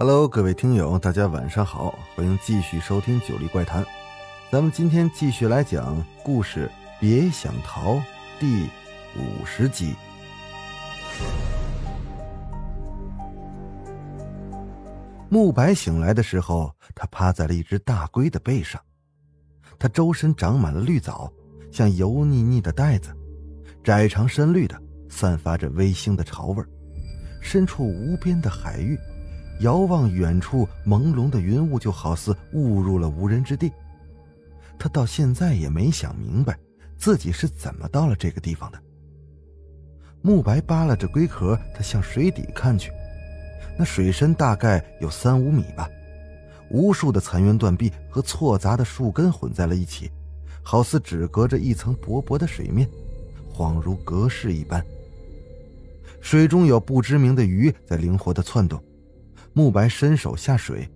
[0.00, 3.82] Hello，各位听友，大家晚上好，欢迎继续收听《九黎怪谈》。
[4.48, 8.00] 咱们今天继续来讲故事，别想逃
[8.38, 8.68] 第
[9.16, 9.96] 五十集。
[15.28, 18.80] 慕白醒来的时候，他趴在了一只大龟的背上，
[19.80, 21.28] 它周身长满了绿藻，
[21.72, 23.12] 像油腻腻的袋子，
[23.82, 26.64] 窄长深绿的，散发着微腥的潮味
[27.42, 28.96] 身处无边的海域。
[29.60, 33.72] 遥望远处朦胧的云雾，就好似误入了无人之地。
[34.78, 36.56] 他到现在也没想明白
[36.96, 38.78] 自己是怎么到了这个地方的。
[40.22, 42.90] 慕白扒拉着龟壳，他向水底看去，
[43.78, 45.88] 那水深大概有三五米吧，
[46.70, 50.10] 无数的残垣断壁和错杂的树根混在了一起，
[50.62, 52.88] 好似只隔着一层薄薄的水面，
[53.52, 54.84] 恍如隔世一般。
[56.20, 58.82] 水中有不知名的鱼在灵活的窜动。
[59.58, 60.88] 慕白伸手下水，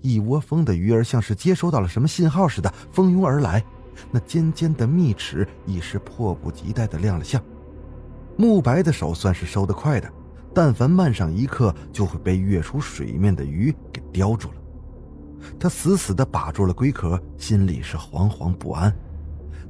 [0.00, 3.62] 一窝蜂的鱼儿像是接收到了什么信号似的，蜂拥而来。
[4.10, 7.38] 那尖尖的密齿已是迫不及待的亮了相。
[8.38, 10.10] 慕白的手算是收得快的，
[10.54, 14.54] 但凡慢上一刻，就会被跃出水面的鱼给叼住了。
[15.60, 18.90] 他死死地把住了龟壳，心里是惶惶不安，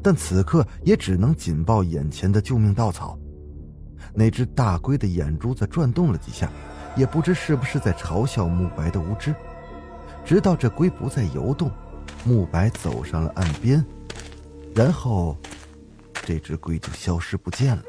[0.00, 3.18] 但此刻也只能紧抱眼前的救命稻草。
[4.14, 6.48] 那只大龟的眼珠子转动了几下。
[6.96, 9.34] 也不知是不是在嘲笑慕白的无知，
[10.24, 11.70] 直到这龟不再游动，
[12.24, 13.84] 慕白走上了岸边，
[14.74, 15.36] 然后，
[16.24, 17.82] 这只龟就消失不见了。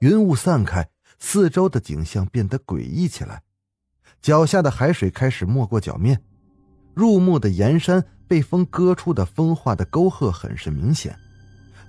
[0.00, 0.86] 云雾散开，
[1.18, 3.42] 四周的景象变得诡异起来，
[4.20, 6.22] 脚下的海水开始没过脚面，
[6.94, 11.18] 入目的岩山被风割出的风化的沟壑很是明显。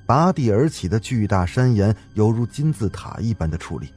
[0.06, 3.92] 拔地而起的巨大山岩犹如金字塔一般的矗立，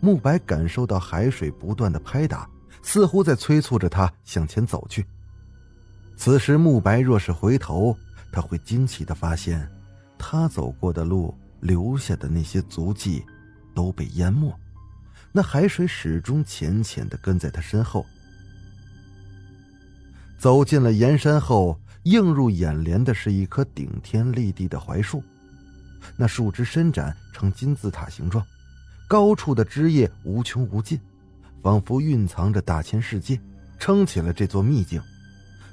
[0.00, 2.48] 慕白感受到海水不断的拍打，
[2.80, 5.04] 似乎在催促着他向前走去。
[6.16, 7.96] 此时，慕白若是回头，
[8.30, 9.68] 他会惊奇的发现，
[10.16, 13.24] 他走过的路留下的那些足迹
[13.74, 14.54] 都被淹没，
[15.32, 18.06] 那海水始终浅浅的跟在他身后。
[20.38, 21.80] 走进了岩山后。
[22.06, 25.24] 映入眼帘的是一棵顶天立地的槐树，
[26.16, 28.46] 那树枝伸展成金字塔形状，
[29.08, 31.00] 高处的枝叶无穷无尽，
[31.64, 33.40] 仿佛蕴藏着大千世界，
[33.80, 35.02] 撑起了这座秘境。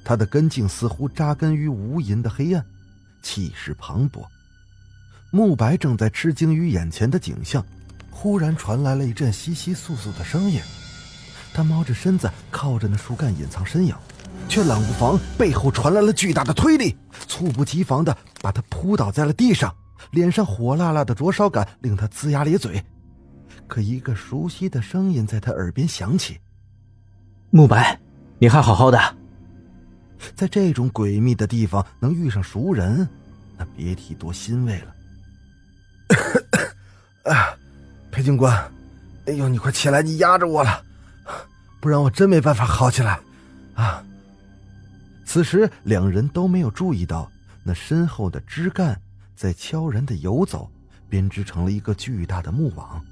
[0.04, 2.66] 它的根茎似乎扎根于无垠的黑暗，
[3.22, 4.26] 气势磅礴。
[5.30, 7.64] 慕白正在吃惊于眼前的景象，
[8.10, 10.60] 忽然传来了一阵窸窸窣窣的声音。
[11.54, 13.96] 他猫着身子靠着那树干隐藏身影。
[14.48, 16.96] 却冷不防，背后传来了巨大的推力，
[17.28, 19.74] 猝不及防的把他扑倒在了地上，
[20.12, 22.84] 脸上火辣辣的灼烧感令他龇牙咧嘴。
[23.68, 26.40] 可一个熟悉的声音在他耳边响起
[27.50, 28.00] ：“慕白，
[28.38, 29.00] 你还好好的？”
[30.36, 33.08] 在这种诡秘的地方能遇上熟人，
[33.58, 34.94] 那别提多欣慰了。
[37.34, 37.56] 啊，
[38.12, 38.56] 裴警官，
[39.26, 40.84] 哎呦，你快起来，你压着我了，
[41.82, 43.20] 不然我真没办法好起来。
[43.76, 44.04] 啊！
[45.34, 47.28] 此时，两人都没有注意到
[47.64, 48.96] 那身后的枝干
[49.36, 50.70] 在悄然的游走，
[51.10, 53.04] 编织成了一个巨大的木网。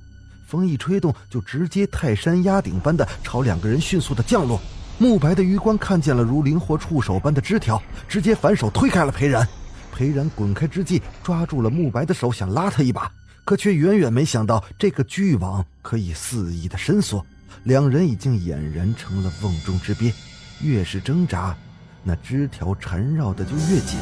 [0.46, 4.62] 风一吹动，就直接泰山压顶般的朝两个人迅速的降落。
[5.00, 9.44] 慕白的余光看见了如灵活触手般的枝条，直接反手推开了裴然。
[9.92, 13.12] 裴然滚开之际，抓住了慕白的手，想拉他一把，
[13.44, 17.26] 可却远远没想到这个巨网可以肆意的伸缩，
[17.64, 20.14] 两人已经俨然成了瓮中之鳖。
[20.62, 21.58] 越是挣扎。
[22.04, 24.00] 那枝条缠绕的就越紧，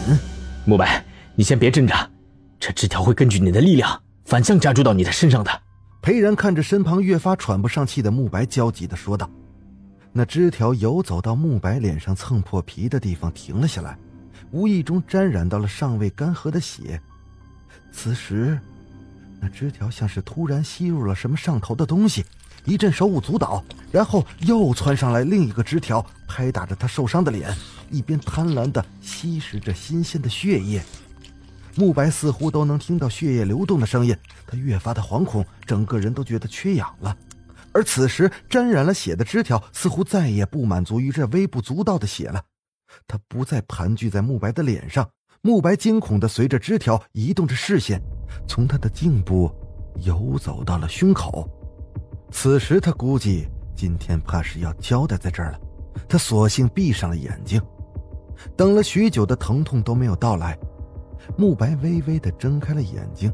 [0.66, 1.04] 慕白，
[1.36, 2.10] 你先别挣扎，
[2.60, 5.62] 这枝条会根据你的力量反向加注到你的身上的。
[6.02, 9.30] 裴然看着身旁越发喘不上气的慕白，焦急的说道。
[10.14, 13.98] 那枝条游走到慕白脸上蹭破皮的地方停了下来，
[14.52, 17.00] 无意中沾染到了尚未干涸的血。
[17.92, 18.58] 此时，
[19.42, 22.26] 那枝条像是突然吸入了什么上头的东西。
[22.70, 27.52] 一阵手舞足蹈，然后又窜上来另一个枝条，拍打着他受伤的脸，
[27.90, 30.80] 一边贪婪地吸食着新鲜的血液。
[31.76, 37.18] 慕白似乎都能听到血液流动的声音，他越发的惶恐，整个人都觉得缺氧了。
[37.72, 42.40] 而此时沾染了血的枝条似乎再也不满足于这微不足道的血了，
[43.08, 45.10] 它不再盘踞在慕白的脸上。
[45.42, 48.00] 慕白惊恐的随着枝条移动着视线，
[48.48, 49.52] 从他的颈部
[50.04, 51.50] 游走到了胸口。
[52.32, 55.60] 此时他估计今天怕是要交代在这儿了，
[56.08, 57.62] 他索性闭上了眼睛。
[58.56, 60.58] 等了许久的疼痛都没有到来，
[61.38, 63.34] 慕白微微的睁开了眼睛。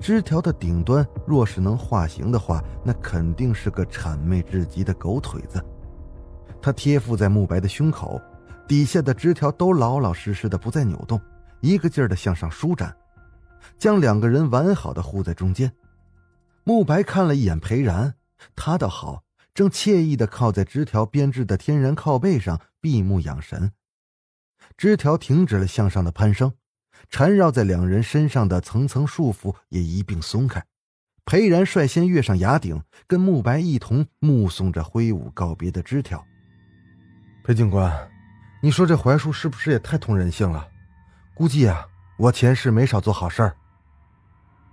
[0.00, 5.62] 枝条的顶端若是能化形的话，那肯定是个谄媚至极的狗腿子。
[6.60, 8.20] 他贴附在慕白的胸口。
[8.68, 11.20] 底下的枝条都老老实实的不再扭动，
[11.60, 12.92] 一个劲儿的向上舒展，
[13.78, 15.70] 将两个人完好的护在中间。
[16.68, 18.14] 慕白看了一眼裴然，
[18.56, 19.22] 他倒好，
[19.54, 23.70] 正惬意的靠在枝条编织的天然靠背上闭目养神。
[24.76, 26.54] 枝条停止了向上的攀升，
[27.08, 30.60] 缠绕在两人身上的层层束缚也一并松开。
[31.24, 36.26] 裴然率先跃上崖顶，跟慕白一同目送着挥舞告别的枝条。
[37.44, 38.10] 裴警官。
[38.60, 40.66] 你说这槐树是不是也太通人性了？
[41.32, 41.86] 估计啊，
[42.18, 43.56] 我前世没少做好事儿。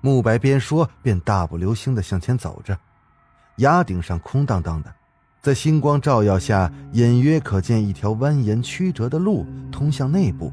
[0.05, 2.77] 慕白边说边大步流星的向前走着，
[3.59, 4.93] 崖顶上空荡荡的，
[5.41, 10.51] 在星光照耀下，隐约可见一条蜿蜒曲折的路通向内部。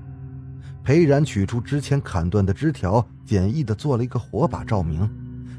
[0.84, 5.10] 裴然取出之前砍断的枝条，简易的做了一个火把照明。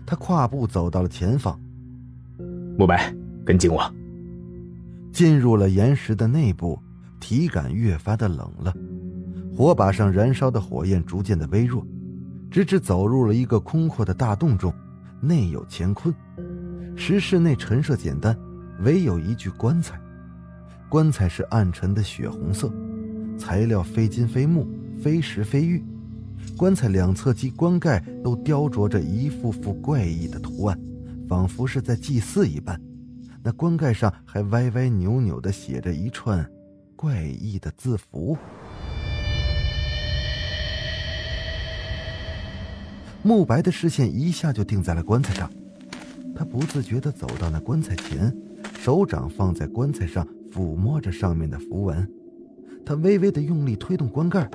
[0.05, 1.59] 他跨步走到了前方。
[2.77, 3.13] 慕白，
[3.45, 3.93] 跟紧我。
[5.11, 6.81] 进入了岩石的内部。
[7.19, 8.73] 体感越发的冷了，
[9.55, 11.85] 火把上燃烧的火焰逐渐的微弱，
[12.51, 14.73] 直至走入了一个空阔的大洞中，
[15.21, 16.13] 内有乾坤。
[16.97, 18.37] 石室内陈设简单，
[18.81, 19.97] 唯有一具棺材。
[20.89, 22.69] 棺材是暗沉的血红色，
[23.37, 24.67] 材料非金非木，
[25.01, 25.81] 非石非玉。
[26.57, 30.77] 棺材两侧及棺盖都雕琢着一幅幅怪异的图案，
[31.29, 32.79] 仿佛是在祭祀一般。
[33.41, 36.45] 那棺盖上还歪歪扭扭的写着一串。
[36.97, 38.37] 怪异的字符，
[43.23, 45.49] 慕白的视线一下就定在了棺材上，
[46.35, 48.35] 他不自觉地走到那棺材前，
[48.79, 52.09] 手掌放在棺材上抚摸着上面的符文，
[52.83, 54.49] 他微微的用力推动棺盖，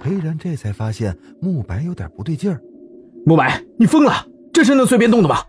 [0.00, 2.60] 裴然这才发现慕白有点不对劲儿。
[3.24, 4.12] 慕白，你疯了？
[4.52, 5.42] 这是能随便动的吗？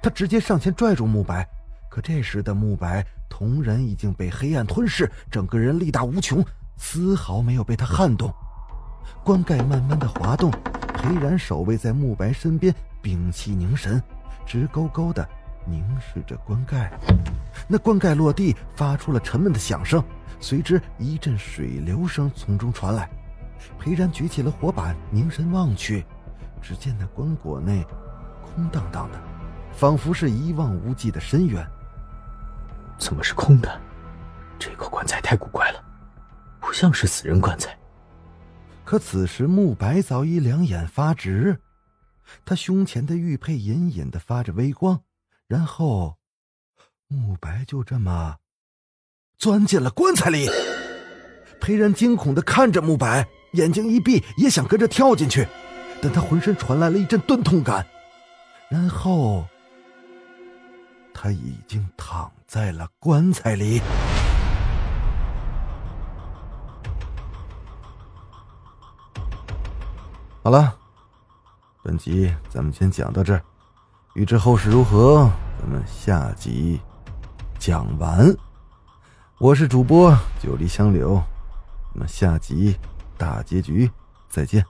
[0.00, 1.46] 他直接上前拽住慕白。
[1.90, 6.44] 可这时的慕白同人已经被黑暗吞噬，整个人力大无穷，
[6.76, 8.32] 丝毫没有被他撼动。
[9.24, 10.52] 棺盖慢慢的滑动，
[11.04, 14.02] 裴然守卫在慕白身边，屏气凝神，
[14.46, 15.28] 直勾勾的
[15.66, 16.90] 凝视着棺盖。
[17.68, 20.02] 那棺盖落地，发出了沉闷的响声，
[20.40, 23.06] 随之一阵水流声从中传来。
[23.78, 26.06] 裴然举起了火把，凝神望去，
[26.62, 27.84] 只见那棺椁内
[28.42, 29.20] 空荡荡的，
[29.72, 31.62] 仿佛是一望无际的深渊。
[32.96, 33.78] 怎么是空的？
[34.58, 35.84] 这个棺材太古怪了，
[36.60, 37.76] 不像是死人棺材。
[38.84, 41.58] 可此时慕白早已两眼发直，
[42.44, 45.02] 他胸前的玉佩隐隐的发着微光，
[45.48, 46.16] 然后，
[47.08, 48.36] 慕白就这么
[49.38, 50.48] 钻进了棺材里。
[51.60, 55.48] 裴然惊恐的看着慕白，眼睛一闭，也想跟着跳进去，
[56.02, 57.86] 但他浑身传来了一阵钝痛感，
[58.68, 59.46] 然后。
[61.16, 63.80] 他已经躺在了棺材里。
[70.44, 70.76] 好了，
[71.82, 73.42] 本集咱们先讲到这儿，
[74.12, 75.26] 欲知后事如何，
[75.58, 76.78] 咱们下集
[77.58, 78.30] 讲完。
[79.38, 81.12] 我是主播九黎香柳，
[81.94, 82.76] 我们下集
[83.16, 83.90] 大结局
[84.28, 84.62] 再见。